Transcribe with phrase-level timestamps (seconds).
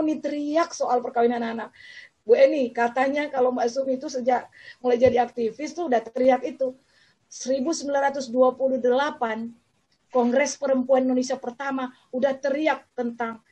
[0.00, 1.76] Tahun nih teriak soal perkawinan anak.
[2.24, 4.48] Bu Eni, katanya kalau Mbak Sumi itu sejak
[4.80, 6.72] mulai jadi aktivis tuh udah teriak itu.
[7.28, 8.32] 1928
[10.08, 13.44] Kongres Perempuan Indonesia pertama udah teriak tentang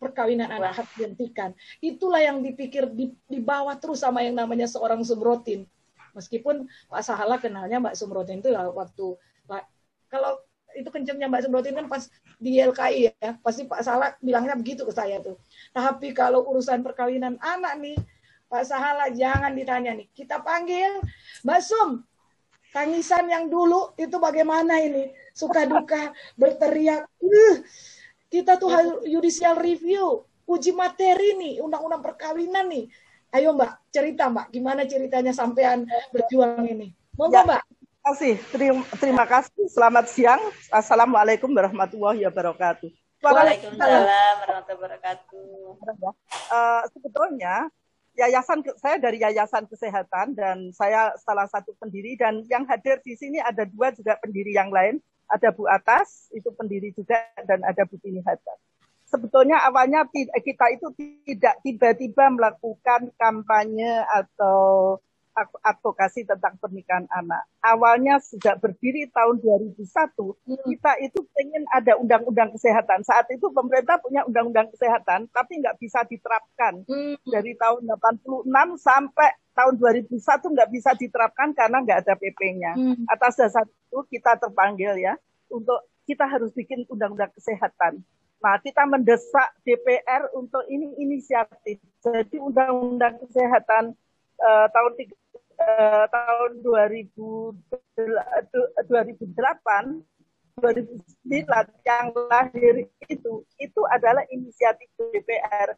[0.00, 0.72] perkawinan Wah.
[0.72, 1.52] anak harus dihentikan.
[1.84, 5.68] Itulah yang dipikir di, dibawa terus sama yang namanya seorang Sumrotin.
[6.16, 9.20] Meskipun Pak Sahala kenalnya Mbak Sumrotin itu waktu
[10.74, 14.92] itu kencengnya Mbak Sumrotin kan pas di LKI ya, pasti Pak Sahala bilangnya begitu ke
[14.92, 15.38] saya tuh.
[15.70, 17.96] Tapi kalau urusan perkawinan anak nih,
[18.50, 20.10] Pak Sahala jangan ditanya nih.
[20.12, 21.00] Kita panggil
[21.46, 22.02] Mbak Sum,
[22.74, 25.14] tangisan yang dulu itu bagaimana ini?
[25.30, 27.06] Suka duka, berteriak.
[27.22, 27.62] Uh,
[28.30, 32.90] kita tuh harus judicial review, uji materi nih, undang-undang perkawinan nih.
[33.34, 36.94] Ayo Mbak, cerita Mbak, gimana ceritanya sampean berjuang ini?
[37.18, 37.62] Monggo ya, Mbak.
[38.04, 39.64] Kasih, terima, terima kasih.
[39.64, 40.36] Selamat siang.
[40.68, 42.92] Assalamualaikum warahmatullahi wabarakatuh.
[43.24, 45.48] Waalaikumsalam warahmatullahi wabarakatuh.
[46.52, 47.72] Uh, sebetulnya
[48.12, 53.40] yayasan saya dari Yayasan Kesehatan dan saya salah satu pendiri dan yang hadir di sini
[53.40, 55.00] ada dua juga pendiri yang lain.
[55.32, 57.16] Ada Bu Atas, itu pendiri juga
[57.48, 58.60] dan ada Bu Tini Haddad
[59.04, 60.02] sebetulnya awalnya
[60.42, 60.90] kita itu
[61.22, 64.98] tidak tiba-tiba melakukan kampanye atau
[65.62, 67.42] advokasi tentang pernikahan anak.
[67.60, 70.62] Awalnya sejak berdiri tahun 2001, hmm.
[70.70, 73.02] kita itu ingin ada undang-undang kesehatan.
[73.02, 76.86] Saat itu pemerintah punya undang-undang kesehatan, tapi nggak bisa diterapkan.
[76.86, 77.18] Hmm.
[77.26, 78.46] Dari tahun 86
[78.78, 82.72] sampai tahun 2001 nggak bisa diterapkan karena nggak ada PP-nya.
[82.78, 83.02] Hmm.
[83.10, 85.14] Atas dasar itu kita terpanggil ya,
[85.50, 88.04] untuk kita harus bikin undang-undang kesehatan.
[88.44, 91.80] Nah, kita mendesak DPR untuk ini inisiatif.
[92.04, 93.96] Jadi Undang-Undang Kesehatan
[94.36, 94.92] uh, tahun
[95.58, 97.14] uh, tahun 2000,
[98.86, 100.04] 2008
[100.54, 101.50] 2009
[101.82, 105.74] yang lahir itu itu adalah inisiatif DPR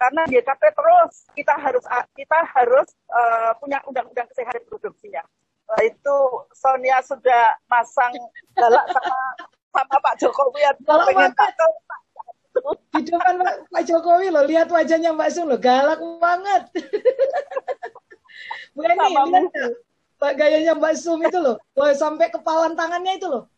[0.00, 1.84] karena JKP terus kita harus
[2.18, 5.22] kita harus uh, punya undang-undang kesehatan reproduksinya.
[5.70, 6.16] Uh, itu
[6.56, 8.10] Sonia sudah masang
[8.58, 9.18] galak sama
[9.70, 11.70] sama Pak Jokowi atau pengen tahu
[12.90, 16.62] di depan Pak, Pak Jokowi loh, lihat wajahnya Mbak Sung loh, galak banget.
[18.74, 19.72] Bu Eni, lihat
[20.20, 23.48] Pak gayanya Mbak Sum itu loh, Wah, sampai kepalan tangannya itu loh.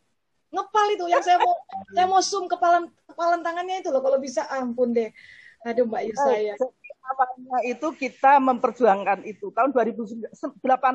[0.52, 1.54] Ngepal itu yang saya mau
[1.96, 5.10] saya mau zoom kepalan kepalan tangannya itu loh kalau bisa ampun deh.
[5.64, 6.54] Aduh Mbak Yusa ya.
[7.02, 9.50] Awalnya itu kita memperjuangkan itu.
[9.50, 10.30] Tahun 2008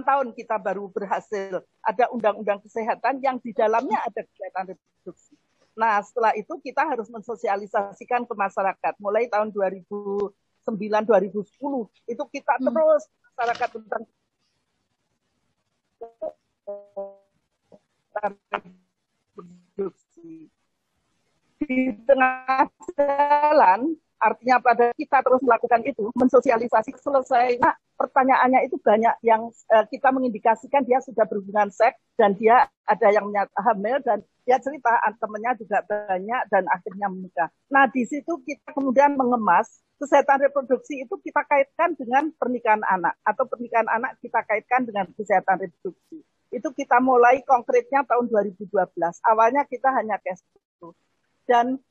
[0.08, 5.36] tahun kita baru berhasil ada undang-undang kesehatan yang di dalamnya ada kesehatan reproduksi.
[5.78, 8.94] Nah, setelah itu kita harus mensosialisasikan ke masyarakat.
[8.98, 10.32] Mulai tahun 2009
[10.74, 11.44] 2010
[12.08, 12.66] itu kita hmm.
[12.72, 13.04] terus
[13.38, 14.04] masyarakat tentang
[19.38, 20.50] produksi.
[21.62, 22.66] Di tengah
[22.98, 27.62] jalan Artinya pada kita terus melakukan itu, mensosialisasi selesai.
[27.62, 33.08] Nah, pertanyaannya itu banyak yang uh, kita mengindikasikan dia sudah berhubungan seks dan dia ada
[33.14, 34.90] yang hamil dan dia cerita
[35.22, 37.50] temannya juga banyak dan akhirnya menikah.
[37.70, 43.46] Nah, di situ kita kemudian mengemas kesehatan reproduksi itu kita kaitkan dengan pernikahan anak atau
[43.50, 46.26] pernikahan anak kita kaitkan dengan kesehatan reproduksi.
[46.48, 48.72] Itu kita mulai konkretnya tahun 2012.
[49.26, 50.42] Awalnya kita hanya cash
[51.44, 51.86] dan Eh,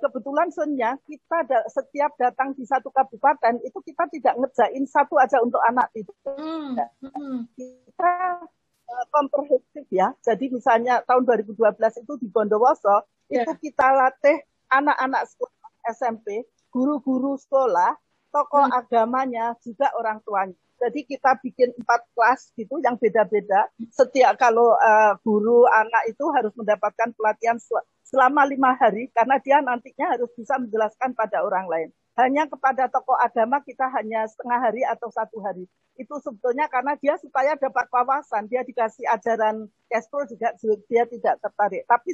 [0.00, 5.38] kebetulan sebenarnya kita da setiap datang di satu kabupaten itu kita tidak ngerjain satu aja
[5.44, 6.10] untuk anak itu.
[6.24, 6.76] Hmm.
[7.04, 7.44] Hmm.
[7.52, 8.48] Kita
[8.88, 10.16] uh, komprehensif ya.
[10.24, 11.56] Jadi misalnya tahun 2012
[12.04, 13.44] itu di Bondowoso yeah.
[13.44, 14.40] itu kita latih
[14.72, 17.96] anak-anak sekolah SMP, guru-guru sekolah,
[18.32, 18.78] tokoh hmm.
[18.78, 20.56] agamanya juga orang tuanya.
[20.78, 23.66] Jadi kita bikin empat kelas gitu yang beda-beda.
[23.90, 27.58] Setiap kalau uh, guru anak itu harus mendapatkan pelatihan
[28.06, 31.88] selama lima hari karena dia nantinya harus bisa menjelaskan pada orang lain.
[32.14, 35.66] Hanya kepada tokoh agama kita hanya setengah hari atau satu hari.
[35.98, 40.54] Itu sebetulnya karena dia supaya dapat wawasan, dia dikasih ajaran Castro juga
[40.86, 41.82] dia tidak tertarik.
[41.90, 42.10] Tapi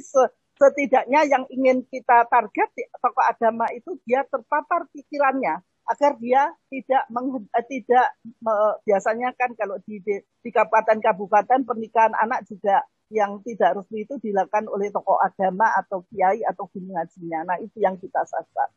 [0.57, 7.45] setidaknya yang ingin kita target tokoh agama itu dia terpapar pikirannya agar dia tidak meng,
[7.45, 8.07] eh, tidak
[8.41, 8.53] me,
[8.85, 12.81] biasanya kan kalau di, di di kabupaten-kabupaten pernikahan anak juga
[13.13, 17.45] yang tidak resmi itu dilakukan oleh tokoh agama atau kiai atau guru ngajinya.
[17.45, 18.69] Nah itu yang kita sasar.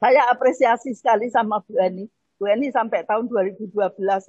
[0.00, 2.08] Saya apresiasi sekali sama Bu Eni.
[2.40, 3.76] Bu Eni sampai tahun 2012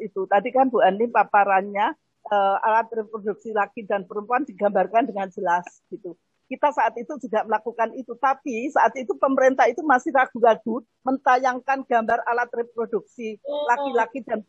[0.03, 0.21] itu.
[0.27, 1.95] Tadi kan Bu Eni paparannya
[2.27, 7.91] uh, alat reproduksi laki dan perempuan digambarkan dengan jelas gitu kita saat itu juga melakukan
[7.93, 8.15] itu.
[8.15, 13.67] Tapi saat itu pemerintah itu masih ragu-ragu mentayangkan gambar alat reproduksi oh.
[13.67, 14.41] laki-laki dan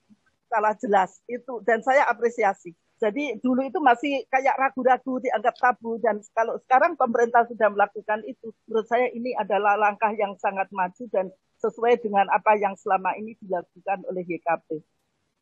[0.49, 2.73] skala jelas itu dan saya apresiasi.
[2.99, 8.51] Jadi dulu itu masih kayak ragu-ragu dianggap tabu dan kalau sekarang pemerintah sudah melakukan itu,
[8.67, 11.31] menurut saya ini adalah langkah yang sangat maju dan
[11.63, 14.83] sesuai dengan apa yang selama ini dilakukan oleh YKP.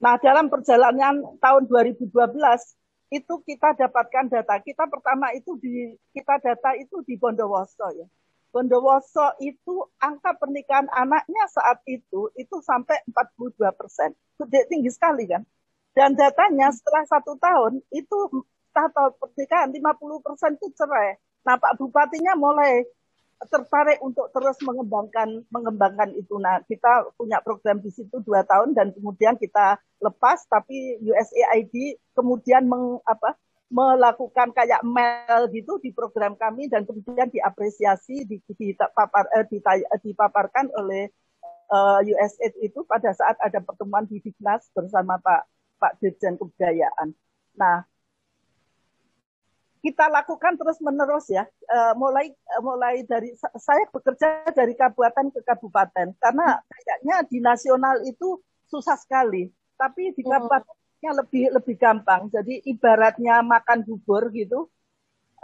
[0.04, 2.12] Nah, dalam perjalanan tahun 2012
[3.10, 4.58] itu kita dapatkan data.
[4.58, 8.06] Kita pertama itu di kita data itu di Bondowoso ya.
[8.50, 14.10] Bondowoso itu angka pernikahan anaknya saat itu itu sampai 42 persen.
[14.70, 15.46] Tinggi sekali kan.
[15.96, 18.44] Dan datanya setelah satu tahun itu
[18.74, 21.16] tahap pernikahan 50 persen itu cerai.
[21.46, 22.84] Nah Pak Bupatinya mulai
[23.44, 26.40] tertarik untuk terus mengembangkan mengembangkan itu.
[26.40, 32.64] Nah kita punya program di situ dua tahun dan kemudian kita lepas, tapi USAID kemudian
[32.64, 33.36] meng, apa,
[33.68, 39.44] melakukan kayak mail gitu di program kami dan kemudian diapresiasi di, di, papar, eh,
[40.00, 41.12] dipaparkan oleh
[41.72, 45.44] eh, USAID itu pada saat ada pertemuan di Dignas bersama Pak
[45.76, 47.12] Pak Dirjen Kebudayaan.
[47.56, 47.84] Nah,
[49.86, 55.46] kita lakukan terus menerus ya, uh, mulai uh, mulai dari saya bekerja dari kabupaten ke
[55.46, 59.46] kabupaten karena kayaknya di nasional itu susah sekali,
[59.78, 60.34] tapi di oh.
[60.34, 62.26] kabupatennya lebih lebih gampang.
[62.34, 64.66] Jadi ibaratnya makan bubur gitu,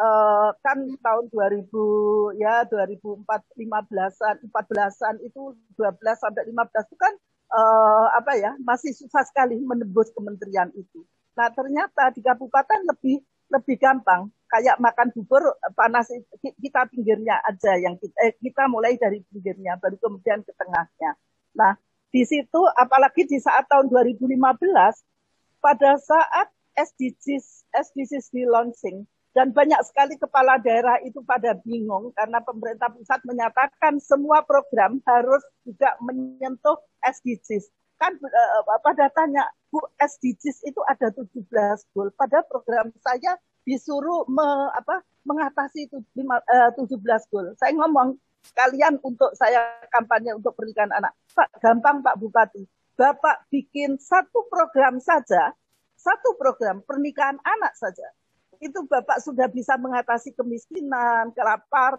[0.03, 7.15] uh, kan tahun 2000 ya 2004 15-an 14-an itu 12 sampai 15 itu kan
[7.55, 11.07] uh, apa ya masih susah sekali menembus kementerian itu.
[11.39, 14.33] Nah ternyata di kabupaten lebih lebih gampang.
[14.49, 19.97] Kayak makan bubur panas kita pinggirnya aja yang kita, eh, kita mulai dari pinggirnya baru
[20.01, 21.17] kemudian ke tengahnya.
[21.57, 21.77] Nah
[22.13, 24.37] di situ apalagi di saat tahun 2015
[25.65, 32.45] pada saat SDGs SDGs di launching dan banyak sekali kepala daerah itu pada bingung karena
[32.45, 37.73] pemerintah pusat menyatakan semua program harus juga menyentuh SDGs.
[37.97, 41.49] Kan uh, pada tanya, Bu SDGs itu ada 17
[41.97, 42.13] goal.
[42.13, 44.45] Pada program saya disuruh me,
[44.77, 47.57] apa, mengatasi itu, uh, 17 goal.
[47.57, 48.21] Saya ngomong,
[48.53, 51.17] kalian untuk saya kampanye untuk pernikahan anak.
[51.33, 52.69] Pak, gampang Pak Bupati.
[52.93, 55.57] Bapak bikin satu program saja,
[55.97, 58.05] satu program pernikahan anak saja
[58.63, 61.99] itu Bapak sudah bisa mengatasi kemiskinan, kelaparan,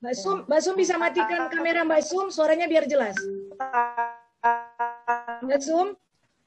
[0.00, 3.18] Mbak Sum, Mbak Sum bisa matikan kamera Mbak Sum, suaranya biar jelas.
[5.42, 5.98] Mbak Sum,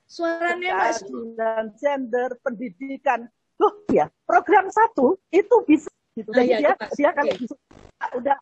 [0.08, 1.36] suaranya Mbak Sum.
[1.36, 3.28] Dan gender pendidikan.
[3.60, 6.32] Loh ya, program satu itu bisa gitu.
[6.32, 8.18] Nah, jadi ya, dia dia kan okay.
[8.18, 8.38] udah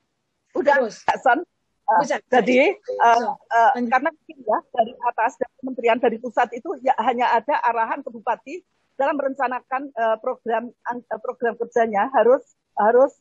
[0.56, 0.75] udah
[1.24, 1.39] son
[1.88, 7.31] uh, jadi uh, uh, karena ya dari atas dari kementerian dari pusat itu ya hanya
[7.31, 8.56] ada arahan ke bupati
[8.99, 13.11] dalam merencanakan uh, program uh, program kerjanya harus harus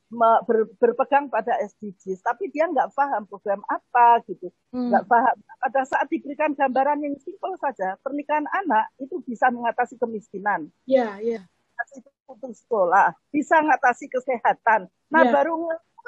[0.46, 4.94] ber, berpegang pada SDGs, tapi dia nggak paham program apa gitu, hmm.
[4.94, 5.36] nggak paham.
[5.58, 10.70] Pada saat diberikan gambaran yang simpel saja, pernikahan anak itu bisa mengatasi kemiskinan.
[10.86, 11.32] Iya, yeah, iya.
[11.42, 11.44] Yeah
[12.30, 14.86] putus sekolah, bisa ngatasi kesehatan.
[15.10, 15.32] Nah, yeah.
[15.34, 15.54] baru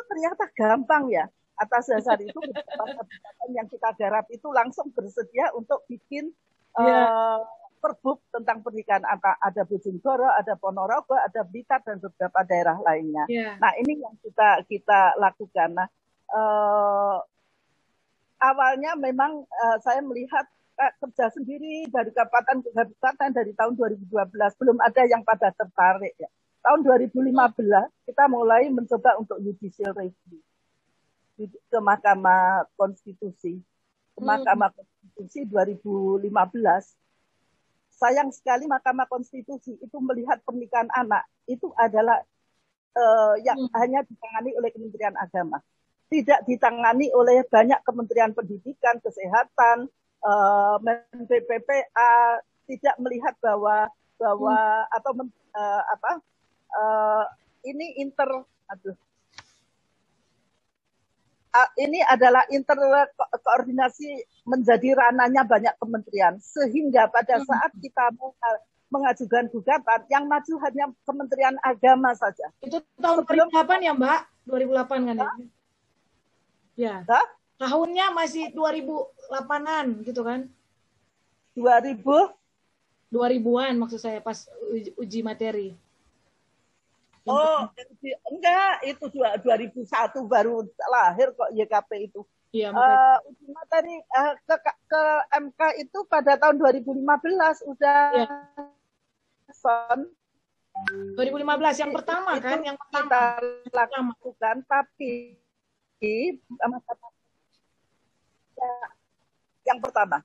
[0.07, 1.27] ternyata gampang ya.
[1.59, 2.39] Atas dasar itu
[3.57, 6.33] yang kita garap itu langsung bersedia untuk bikin
[6.79, 6.87] yeah.
[6.87, 7.03] Iya.
[7.07, 7.41] uh,
[7.83, 13.27] perbuk tentang pernikahan antara ada Bojonegoro, ada Ponorogo, ada Blitar dan beberapa daerah lainnya.
[13.27, 13.59] Yeah.
[13.59, 15.75] Nah, ini yang kita kita lakukan.
[15.75, 15.89] Nah,
[16.31, 17.19] uh,
[18.39, 20.47] awalnya memang uh, saya melihat
[21.03, 24.09] kerja sendiri dari kabupaten ke kabupaten dari tahun 2012
[24.59, 26.31] belum ada yang pada tertarik ya.
[26.63, 27.35] Tahun 2015
[28.07, 30.39] kita mulai mencoba untuk judicial review
[31.51, 33.59] ke Mahkamah Konstitusi.
[34.15, 34.27] Ke hmm.
[34.27, 36.31] Mahkamah Konstitusi 2015
[37.97, 42.21] sayang sekali Mahkamah Konstitusi itu melihat pernikahan anak itu adalah
[42.97, 43.73] uh, yang hmm.
[43.77, 45.61] hanya ditangani oleh Kementerian Agama.
[46.13, 49.89] Tidak ditangani oleh banyak kementerian pendidikan, kesehatan,
[50.21, 50.77] uh,
[51.25, 53.89] PPPA tidak melihat bahwa
[54.21, 54.97] bahwa hmm.
[54.97, 56.13] atau men, uh, apa
[56.77, 57.25] uh,
[57.67, 58.29] ini inter
[58.71, 59.12] aduh uh,
[61.77, 62.89] ini adalah inter ko
[63.45, 68.09] koordinasi menjadi ranahnya banyak kementerian sehingga pada saat kita
[68.93, 72.53] mengajukan gugatan yang maju hanya Kementerian Agama saja.
[72.61, 74.21] Itu tahun Sebelum, 2008 ya Mbak?
[74.45, 75.31] 2008 kan ya?
[76.77, 76.95] Ya.
[77.57, 80.49] Tahunnya masih 2008-an gitu kan?
[81.57, 82.01] 2000
[83.13, 85.77] 2000-an maksud saya pas uji, uji materi.
[87.23, 87.71] Oh,
[88.35, 89.87] enggak, itu 2001
[90.27, 92.27] baru lahir kok YKP itu.
[92.53, 95.03] Iya, uh, uji materi uh, ke, ke
[95.41, 97.01] MK itu pada tahun 2015
[97.65, 98.29] udah ya.
[99.57, 100.13] son
[101.17, 103.41] 2015 yang pertama itu kan, yang pertama.
[103.65, 105.13] kita lakukan, tapi
[109.65, 110.19] yang pertama.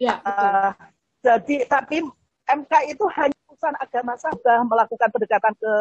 [0.00, 0.48] Ya, betul.
[0.48, 0.72] Uh,
[1.20, 1.96] jadi tapi
[2.48, 5.74] MK itu hanya urusan agama saja melakukan pendekatan ke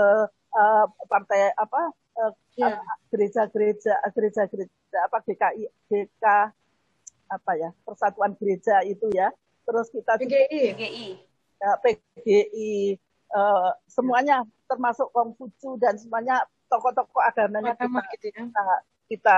[0.56, 2.75] uh, partai apa uh, Ya.
[3.08, 6.24] gereja-gereja gereja-gereja apa GKI GK
[7.32, 9.32] apa ya Persatuan Gereja itu ya.
[9.63, 10.62] Terus kita juga PGI.
[10.75, 11.08] PGI.
[11.62, 12.74] ya, PGI
[13.32, 18.44] eh, semuanya termasuk Konghucu dan semuanya tokoh-tokoh agamanya Agama kita gitu ya.
[18.44, 18.65] kita,
[19.08, 19.38] kita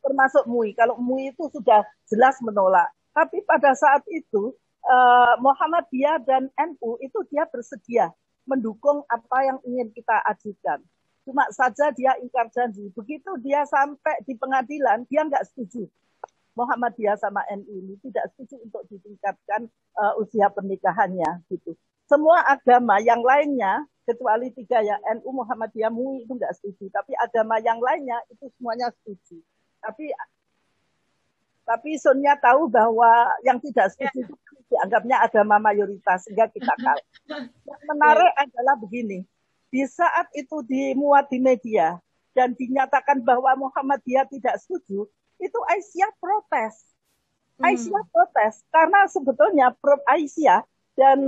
[0.00, 0.72] termasuk MUI.
[0.74, 2.88] Kalau MUI itu sudah jelas menolak.
[3.12, 8.10] Tapi pada saat itu eh, Muhammadiyah dan NU itu dia bersedia
[8.46, 10.82] mendukung apa yang ingin kita ajukan.
[11.22, 12.90] Cuma saja dia ingkar janji.
[12.90, 15.86] Begitu dia sampai di pengadilan, dia nggak setuju.
[16.52, 21.78] Muhammadiyah sama NU ini tidak setuju untuk ditingkatkan eh, usia pernikahannya gitu.
[22.10, 27.56] Semua agama yang lainnya kecuali tiga ya NU Muhammadiyah MUI itu nggak setuju, tapi agama
[27.62, 29.38] yang lainnya itu semuanya setuju.
[29.80, 30.10] Tapi
[31.72, 34.34] tapi Sonia tahu bahwa yang tidak setuju itu
[34.68, 37.00] dianggapnya agama mayoritas sehingga kita kalah.
[37.64, 39.24] Yang menarik adalah begini,
[39.72, 41.96] di saat itu dimuat di media
[42.36, 45.08] dan dinyatakan bahwa Muhammadiyah tidak setuju,
[45.40, 46.92] itu Aisyah protes.
[47.56, 47.72] Hmm.
[47.72, 50.60] Aisyah protes karena sebetulnya Prof Aisyah
[50.92, 51.18] dan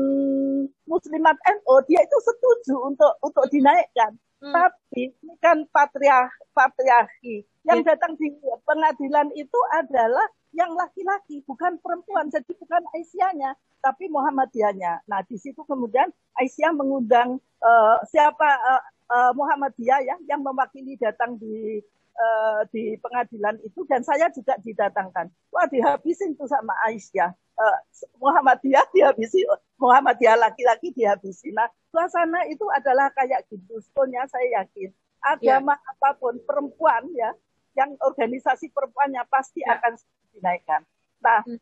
[0.84, 4.12] Muslimat NU dia itu setuju untuk untuk dinaikkan.
[4.44, 4.52] Hmm.
[4.52, 7.48] Tapi ini kan patriark patriarki.
[7.64, 7.86] Yang Ya.
[7.96, 8.28] datang di
[8.68, 12.28] pengadilan itu adalah yang laki-laki, bukan perempuan.
[12.28, 15.08] Jadi bukan Aisyahnya, tapi Muhammadiyahnya.
[15.08, 18.82] Nah, di situ kemudian Aisyah mengundang eh, siapa eh,
[19.16, 21.80] eh, Muhammadiyah ya yang mewakili datang di
[22.14, 25.26] eh, di pengadilan itu dan saya juga didatangkan.
[25.50, 27.34] Wah, dihabisin tuh sama Aisyah.
[27.34, 27.78] Eh,
[28.18, 29.42] Muhammadiyah dihabisi,
[29.78, 31.50] Muhammadiyah laki-laki dihabisi.
[31.54, 33.78] Nah, suasana itu adalah kayak gitu.
[33.82, 34.90] Sebetulnya saya yakin
[35.24, 37.32] agama apa pun perempuan ya
[37.74, 39.78] yang organisasi perempuannya pasti Ya.
[39.78, 39.98] akan
[40.34, 40.82] dinaikkan.
[41.22, 41.58] Nah, Hmm.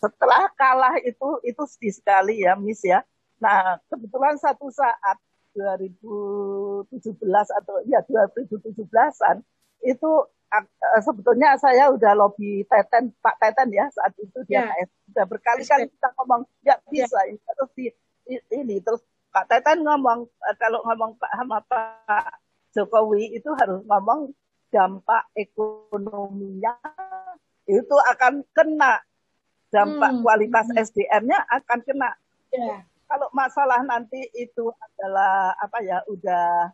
[0.00, 3.04] setelah kalah itu itu sedih sekali ya, Miss ya.
[3.40, 5.20] Nah, kebetulan satu saat
[5.56, 9.40] 2017 atau ya 2017-an
[9.80, 10.10] itu
[10.52, 10.64] eh,
[11.00, 14.72] sebetulnya saya udah lobby Teten Pak Teten ya saat itu dia Ya.
[14.72, 17.86] KS udah berkali-kali kita ngomong ya bisa ini terus di
[18.50, 22.32] ini terus Pak Teten ngomong eh, kalau ngomong Pak sama Pak
[22.72, 24.32] Jokowi itu harus ngomong
[24.68, 26.74] dampak ekonominya
[27.66, 29.00] itu akan kena
[29.68, 30.22] dampak Hmm.
[30.22, 30.78] kualitas Hmm.
[30.78, 32.10] SDM-nya akan kena
[32.52, 32.80] Ya.
[33.06, 36.70] kalau masalah nanti itu adalah apa ya udah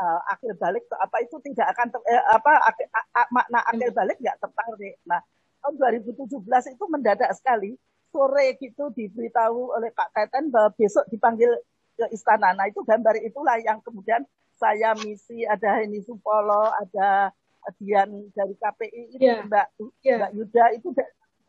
[0.00, 3.60] uh, akhir balik atau apa itu tidak akan ter, eh, apa ak- a- a- makna
[3.62, 4.96] akhir balik nggak tertarik.
[5.04, 5.20] Nah
[5.60, 7.76] tahun 2017 itu mendadak sekali
[8.10, 11.52] sore gitu diberitahu oleh Pak Teten bahwa besok dipanggil
[11.94, 12.56] ke istana.
[12.56, 14.24] Nah itu gambar itulah yang kemudian
[14.56, 17.30] saya misi ada Heni Supolo, ada
[17.76, 19.44] Dian dari KPI itu Ya.
[19.44, 19.66] Mbak
[20.00, 20.16] Ya.
[20.16, 20.88] Mbak Yuda itu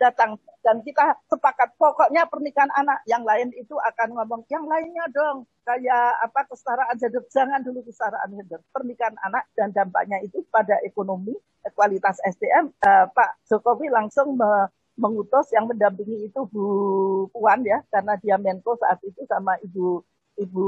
[0.01, 0.41] datang.
[0.65, 5.46] Dan kita sepakat pokoknya pernikahan anak yang lain itu akan ngomong yang lainnya dong.
[5.62, 11.38] Kayak apa kesetaraan gender jangan dulu kesetaraan gender pernikahan anak dan dampaknya itu pada ekonomi
[11.77, 16.65] kualitas SDM eh, Pak Jokowi langsung me- mengutus yang mendampingi itu Bu
[17.29, 20.01] Puan ya karena dia Menko saat itu sama Ibu
[20.41, 20.65] Ibu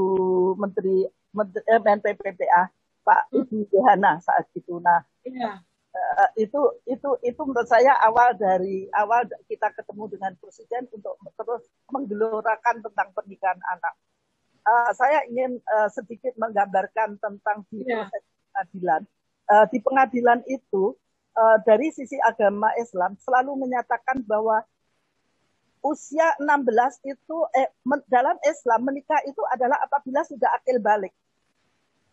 [0.54, 2.66] Menteri, Menteri eh,
[3.02, 4.78] Pak Ibu Yohana saat itu.
[4.78, 5.64] Nah Ya.
[5.94, 6.58] Eh, itu
[6.90, 11.62] itu itu menurut saya awal dari awal kita ketemu dengan presiden untuk terus
[11.94, 13.94] menggelorakan tentang pernikahan anak.
[14.66, 18.10] Eh, saya ingin eh, sedikit menggambarkan tentang di Ya.
[18.10, 19.02] proses pengadilan.
[19.44, 20.98] Eh, di pengadilan itu
[21.38, 24.66] eh, dari sisi agama Islam selalu menyatakan bahwa
[25.78, 27.70] usia 16 itu eh,
[28.10, 31.14] dalam Islam menikah itu adalah apabila sudah akil balik.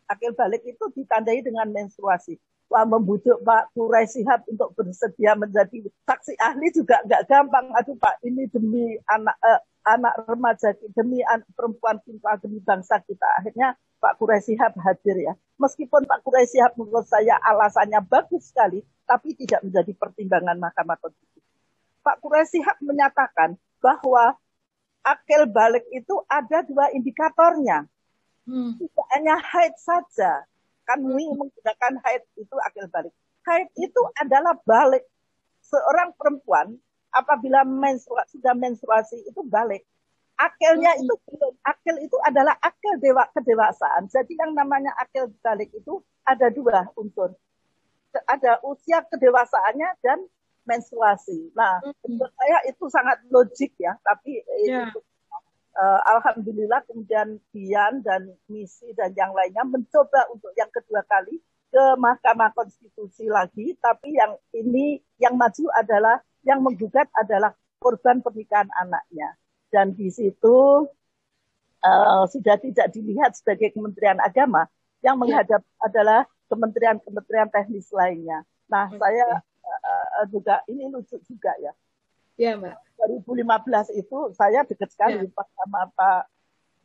[0.06, 2.38] Akil balik itu ditandai dengan menstruasi.
[2.72, 7.68] Membujuk Pak Kurai Sihab untuk bersedia menjadi saksi ahli juga nggak gampang.
[7.76, 13.28] Aduh Pak, ini demi anak eh, anak remaja, demi an- perempuan kita, demi bangsa kita.
[13.44, 15.34] Akhirnya Pak Kurai Sihab hadir ya.
[15.60, 21.44] Meskipun Pak Kurai Sihab menurut saya alasannya bagus sekali, tapi tidak menjadi pertimbangan Mahkamah Konstitusi.
[22.02, 24.38] Pak Kurai Sihab menyatakan bahwa
[25.02, 27.86] akil balik itu ada dua indikatornya
[28.42, 28.74] Hmm.
[28.74, 30.50] tidak hanya haid saja.
[30.86, 33.14] Kan MUI menggunakan haid itu akil balik.
[33.48, 35.06] Haid itu adalah balik.
[35.62, 36.76] Seorang perempuan
[37.12, 39.86] apabila menstruasi, sudah menstruasi itu balik.
[40.36, 41.54] Akilnya itu belum.
[41.62, 44.10] Akil itu adalah akil dewa kedewasaan.
[44.10, 47.38] Jadi yang namanya akil balik itu ada dua unsur.
[48.26, 50.20] Ada usia kedewasaannya dan
[50.66, 51.54] menstruasi.
[51.54, 51.94] Nah, Hmm.
[52.06, 54.90] menurut saya itu sangat logik ya, tapi Ya.
[54.90, 55.00] itu
[55.76, 61.40] uh, alhamdulillah kemudian Dian dan Misi dan yang lainnya mencoba untuk yang kedua kali
[61.72, 68.68] ke Mahkamah Konstitusi lagi, tapi yang ini yang maju adalah yang menggugat adalah korban pernikahan
[68.76, 69.40] anaknya.
[69.72, 70.84] Dan di situ
[71.80, 74.68] uh, sudah tidak dilihat sebagai Kementerian Agama,
[75.00, 75.20] yang ya.
[75.20, 75.78] menghadap ya.
[75.88, 78.44] adalah kementerian-kementerian teknis lainnya.
[78.68, 79.00] Nah, okay.
[79.00, 79.28] saya
[79.64, 81.72] uh, juga ini lucu juga ya.
[82.42, 82.74] Ya, Mbak.
[83.22, 85.46] 2015 itu saya dekat sekali ya.
[85.58, 86.22] sama Pak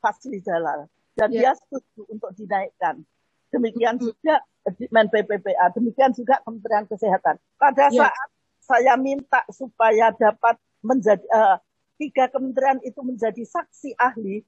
[0.05, 1.53] Fasli Jalal dan ya.
[1.53, 3.01] dia setuju untuk dinaikkan.
[3.49, 4.05] Demikian hmm.
[4.05, 4.45] juga
[4.91, 7.39] Men PPPA, demikian juga Kementerian Kesehatan.
[7.55, 8.11] Pada ya.
[8.11, 11.57] saat saya minta supaya dapat menjadi uh,
[11.97, 14.43] tiga kementerian itu menjadi saksi ahli,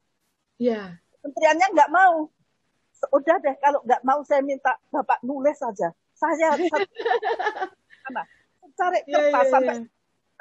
[0.58, 0.98] ya.
[1.22, 2.26] kementeriannya nggak mau.
[3.14, 5.94] Udah deh, kalau nggak mau saya minta bapak nulis saja.
[6.18, 6.58] Saya
[8.10, 8.26] mana?
[8.74, 9.76] Cari ya, kertas ya, ya, sampai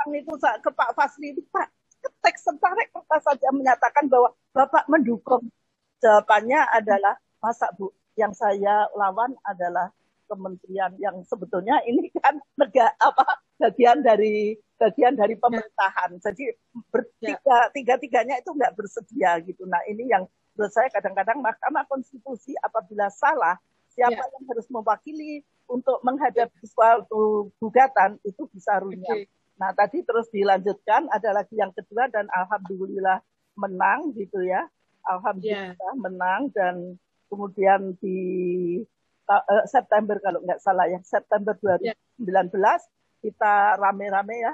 [0.05, 0.21] ya.
[0.21, 1.67] itu ke Pak Fasli, Pak
[2.01, 5.49] ketek setarik kertas saja menyatakan bahwa bapak mendukung.
[5.97, 9.89] Jawabannya adalah masa bu yang saya lawan adalah
[10.27, 15.41] kementerian yang sebetulnya ini kan negara apa bagian dari bagian dari ya.
[15.41, 16.09] pemerintahan.
[16.21, 16.43] Jadi
[16.93, 17.73] bertiga ya.
[17.73, 19.65] tiga tiganya itu nggak bersedia gitu.
[19.65, 23.57] Nah ini yang menurut saya kadang-kadang Mahkamah Konstitusi apabila salah
[23.89, 24.33] siapa ya.
[24.37, 29.25] yang harus mewakili untuk menghadapi suatu gugatan itu bisa runyam.
[29.25, 29.36] Okay.
[29.57, 33.21] Nah tadi terus dilanjutkan ada lagi yang kedua dan alhamdulillah
[33.57, 34.65] menang gitu ya.
[35.05, 35.95] Alhamdulillah yeah.
[35.97, 36.97] menang dan
[37.27, 38.19] kemudian di
[39.27, 42.77] uh, September kalau nggak salah ya September 2019 yeah.
[43.25, 44.53] kita rame-rame ya.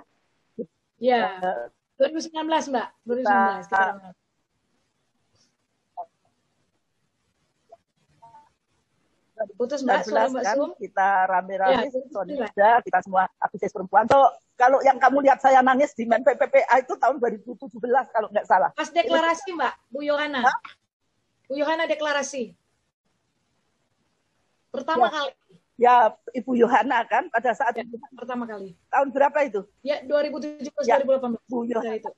[1.04, 1.24] Ya.
[1.44, 1.68] Uh,
[2.00, 2.88] 2019 Mbak.
[3.06, 4.10] 2019 kita, kita rame.
[9.60, 14.08] Putus Mbak, suara Mbak kan, Kita rame-rame, ya, Sonida, kita semua aktivis perempuan.
[14.08, 17.74] So, kalau yang kamu lihat saya nangis di Men PPPA itu tahun 2017
[18.14, 18.70] kalau nggak salah.
[18.78, 20.46] Pas deklarasi Mbak, Bu Yohana.
[20.46, 20.58] Hah?
[21.50, 22.54] Bu Yohana deklarasi.
[24.70, 25.14] Pertama ya.
[25.14, 25.32] kali.
[25.74, 25.96] Ya,
[26.38, 27.98] Ibu Yohana kan pada saat ya, itu.
[28.14, 28.78] pertama kali.
[28.94, 29.66] Tahun berapa itu?
[29.82, 31.50] Ya, 2017 ya, 2018.
[31.50, 32.10] Bu Yohana itu.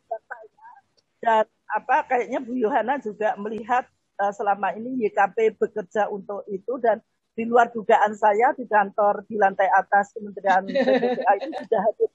[1.23, 3.87] Dan apa kayaknya Bu Yohana juga melihat
[4.19, 6.99] uh, selama ini YKP bekerja untuk itu dan
[7.35, 12.09] di luar dugaan saya di kantor di lantai atas Kementerian PPPA itu sudah hadir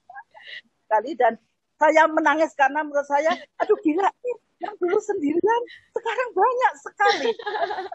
[0.86, 1.38] sekali dan
[1.80, 4.10] saya menangis karena menurut saya aduh gila
[4.60, 5.62] yang dulu sendirian
[5.96, 7.30] sekarang banyak sekali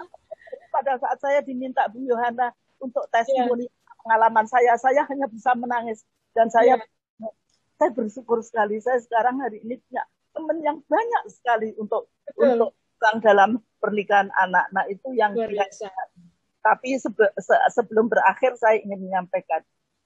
[0.75, 2.51] pada saat saya diminta Bu Yohana
[2.83, 3.95] untuk testimoni yeah.
[4.03, 6.03] pengalaman saya, saya hanya bisa menangis
[6.35, 7.31] dan saya yeah.
[7.79, 8.79] saya bersyukur sekali.
[8.83, 10.03] Saya sekarang hari ini punya
[10.35, 12.43] teman yang banyak sekali untuk Betul.
[12.59, 12.71] untuk
[13.23, 14.67] dalam pernikahan anak.
[14.75, 15.87] Nah itu yang biasa.
[16.65, 19.61] Tapi sebe, se, sebelum berakhir saya ingin menyampaikan.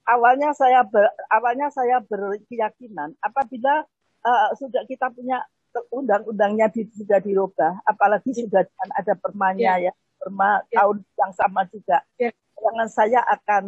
[0.10, 3.86] Awalnya saya ber, awalnya saya berkeyakinan apabila
[4.26, 5.46] uh, sudah kita punya
[5.94, 8.42] undang-undangnya di, sudah dirubah, apalagi yeah.
[8.46, 8.64] sudah
[8.98, 9.94] ada permanya yeah.
[9.94, 10.82] ya perma yeah.
[10.82, 11.98] tahun yang sama juga.
[12.18, 12.34] Yeah.
[12.60, 13.64] Jangan saya akan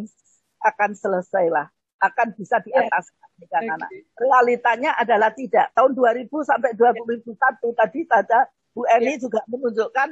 [0.62, 1.70] akan selesai lah,
[2.04, 2.90] akan bisa di ya.
[2.90, 3.48] atas yeah.
[3.48, 3.70] okay.
[3.70, 3.90] anak.
[4.18, 5.72] Realitanya adalah tidak.
[5.78, 7.74] Tahun 2000 sampai 2001 yeah.
[7.78, 8.40] tadi saja
[8.72, 9.20] Bu Eni yeah.
[9.20, 10.10] juga menunjukkan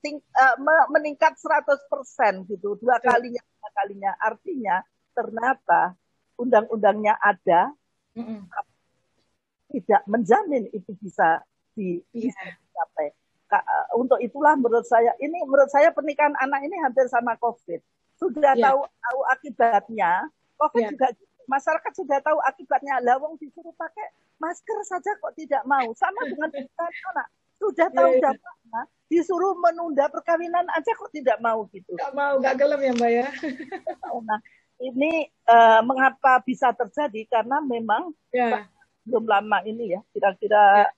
[0.00, 0.56] ting, uh,
[0.92, 3.04] meningkat 100% gitu, dua yeah.
[3.04, 4.12] kalinya, dua kalinya.
[4.20, 4.76] Artinya
[5.18, 5.98] ternyata
[6.38, 7.74] undang-undangnya ada,
[8.14, 8.40] mm -mm.
[9.74, 11.42] tidak menjamin itu bisa
[11.74, 12.30] di, yeah.
[12.30, 13.10] bisa dicapai.
[13.48, 17.82] Eh, untuk itulah menurut saya ini menurut saya pernikahan anak ini hampir sama COVID.
[18.14, 18.70] Sudah yeah.
[18.70, 20.12] tahu tahu akibatnya,
[20.60, 20.92] COVID yeah.
[20.94, 21.06] juga
[21.50, 23.02] masyarakat sudah tahu akibatnya.
[23.02, 25.90] Lawang disuruh pakai masker saja kok tidak mau.
[25.98, 27.26] Sama dengan pernikahan anak.
[27.58, 28.24] Sudah tahu yeah, yeah.
[28.30, 31.96] dampaknya, disuruh menunda perkawinan aja kok tidak mau gitu.
[31.96, 33.26] Gak mau, gak gelem ya Mbak ya.
[34.28, 34.38] nah,
[34.78, 38.66] ini uh, mengapa bisa terjadi karena memang yeah.
[39.02, 40.90] belum lama ini ya, kira-kira yeah.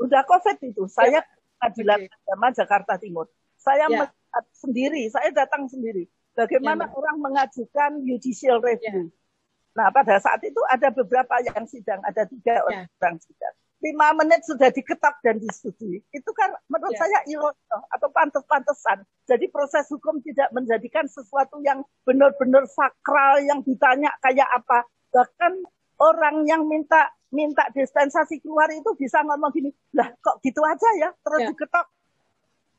[0.00, 0.84] udah COVID itu.
[0.88, 2.18] Saya yeah Pengadilan okay.
[2.26, 3.26] Agama Jakarta Timur.
[3.54, 4.02] Saya yeah.
[4.02, 6.10] melihat sendiri, saya datang sendiri.
[6.34, 9.14] Bagaimana yeah, orang mengajukan judicial review.
[9.14, 9.78] Yeah.
[9.78, 12.90] Nah, pada saat itu ada beberapa yang sidang, ada tiga yeah.
[12.98, 13.54] orang sidang.
[13.82, 15.98] Lima menit sudah diketok dan disetujui.
[16.14, 17.02] Itu kan menurut yeah.
[17.02, 19.02] saya ilono atau pantas-pantesan.
[19.26, 24.86] Jadi proses hukum tidak menjadikan sesuatu yang benar-benar sakral yang ditanya kayak apa.
[25.10, 25.66] Bahkan
[25.98, 31.08] orang yang minta minta dispensasi keluar itu bisa ngomong gini, lah kok gitu aja ya,
[31.24, 31.48] terus ya.
[31.50, 31.86] diketok.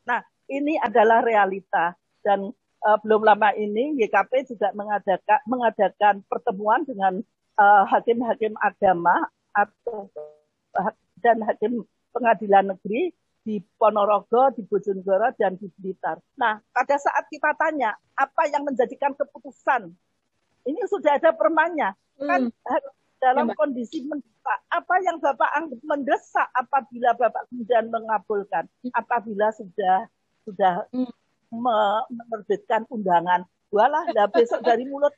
[0.07, 2.53] Nah, ini adalah realita dan
[2.85, 7.19] uh, belum lama ini YKP juga mengadakan mengadakan pertemuan dengan
[7.53, 9.15] eh, hakim-hakim uh, agama
[9.53, 10.09] atau
[11.23, 16.19] dan hakim pengadilan negeri di Ponorogo, di Bojonegoro, dan di Blitar.
[16.39, 19.91] Nah, pada saat kita tanya apa yang menjadikan keputusan,
[20.63, 22.55] ini sudah ada permanya, kan hmm.
[22.63, 22.81] kan
[23.19, 24.59] dalam ya, kondisi mendesak.
[24.71, 28.95] Apa yang Bapak anggap mendesak apabila Bapak kemudian mengabulkan, hmm.
[28.95, 30.07] apabila sudah
[30.47, 31.11] sudah hmm.
[31.51, 33.43] menerbitkan undangan.
[33.73, 35.11] Walah, dah besok dari mulut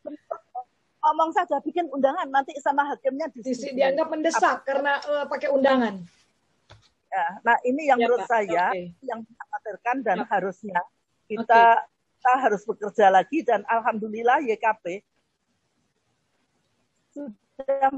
[1.05, 3.77] ngomong saja bikin undangan nanti sama hakimnya di sini.
[3.77, 4.65] Dianggap mendesak Apa?
[4.65, 6.01] karena uh, pakai undangan.
[7.15, 8.31] Ya, nah ini yang ya, menurut Pak.
[8.33, 8.91] saya okay.
[9.05, 10.25] yang dikhawatirkan dan ya.
[10.27, 10.79] harusnya
[11.29, 11.87] kita okay.
[12.19, 15.05] kita harus bekerja lagi dan alhamdulillah YKP
[17.55, 17.91] sudah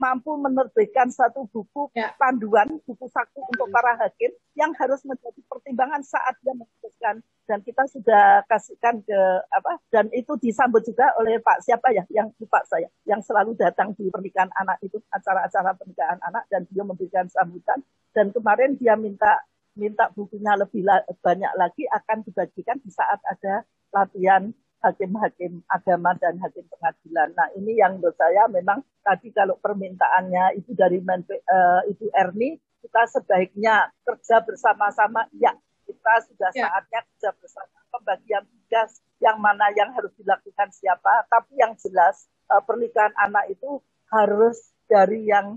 [0.00, 2.16] mampu menerbitkan satu buku ya.
[2.16, 7.20] panduan, buku saku untuk para hakim yang harus menjadi pertimbangan saat dia memutuskan.
[7.44, 9.20] Dan kita sudah kasihkan ke
[9.52, 13.92] apa dan itu disambut juga oleh Pak siapa ya yang lupa saya yang selalu datang
[13.98, 17.84] di pernikahan anak itu acara-acara pernikahan anak dan dia memberikan sambutan.
[18.16, 19.42] Dan kemarin dia minta
[19.76, 26.36] minta bukunya lebih la banyak lagi akan dibagikan di saat ada latihan hakim-hakim agama dan
[26.42, 27.30] hakim pengadilan.
[27.38, 32.58] Nah ini yang menurut saya memang tadi kalau permintaannya itu dari Menpe, uh, Ibu Erni,
[32.82, 35.30] kita sebaiknya kerja bersama-sama.
[35.38, 35.54] Ya,
[35.86, 36.66] kita sudah ya.
[36.66, 37.78] saatnya kerja bersama.
[37.94, 41.30] Pembagian tugas yang mana yang harus dilakukan siapa.
[41.30, 43.78] Tapi yang jelas uh, pernikahan anak itu
[44.10, 45.56] harus dari yang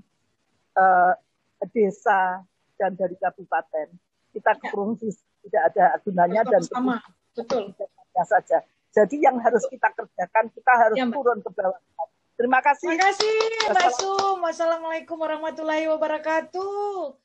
[0.77, 1.13] uh,
[1.73, 2.45] desa
[2.77, 3.89] dan dari kabupaten.
[4.29, 4.69] Kita ya.
[5.49, 7.01] tidak ada gunanya dan sama.
[7.33, 7.73] Betul.
[8.15, 8.63] saja.
[8.95, 11.79] Jadi yang harus kita kerjakan, kita harus ya, turun ke bawah.
[12.39, 12.95] Terima kasih.
[12.95, 13.31] Terima kasih,
[13.71, 14.37] Mbak Sum.
[14.39, 17.19] Wassalamualaikum warahmatullahi wabarakatuh.